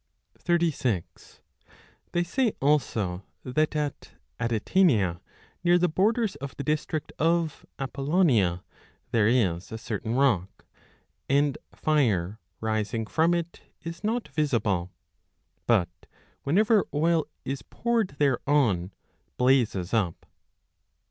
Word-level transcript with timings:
36 0.39 1.41
They 2.11 2.23
say 2.23 2.53
also 2.59 3.23
that 3.43 3.75
at 3.75 4.13
Atitania, 4.39 5.21
near 5.63 5.77
the 5.77 5.87
borders 5.89 6.35
of 6.37 6.57
the 6.57 6.63
district 6.63 7.11
of 7.19 7.67
Apollonia, 7.77 8.63
there 9.11 9.27
is 9.27 9.71
a 9.71 9.77
certain 9.77 10.15
rock, 10.15 10.65
and 11.29 11.55
fire 11.75 12.39
rising 12.61 13.05
from 13.05 13.35
it 13.35 13.61
is 13.83 14.03
not 14.03 14.27
visible, 14.29 14.91
but 15.67 16.07
whenever 16.41 16.83
oil 16.95 17.27
is 17.45 17.61
poured 17.61 18.15
thereon 18.17 18.91
blazes 19.37 19.93
up. 19.93 20.25